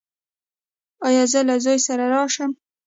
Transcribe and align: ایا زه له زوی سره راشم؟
ایا 1.07 1.23
زه 1.31 1.39
له 1.47 1.55
زوی 1.63 1.79
سره 1.87 2.05
راشم؟ 2.13 2.51